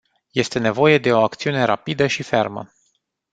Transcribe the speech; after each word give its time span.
Este 0.31 0.59
nevoie 0.59 0.97
de 0.97 1.13
o 1.13 1.19
acțiune 1.21 1.63
rapidă 1.63 2.07
și 2.07 2.23
fermă. 2.23 2.71